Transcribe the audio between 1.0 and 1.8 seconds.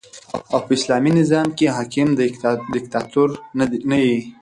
نظام کښي